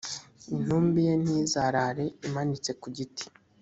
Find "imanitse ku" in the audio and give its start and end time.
2.27-2.87